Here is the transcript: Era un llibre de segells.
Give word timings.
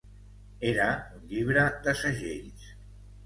Era 0.69 0.87
un 1.17 1.27
llibre 1.33 1.67
de 1.89 1.95
segells. 2.01 2.65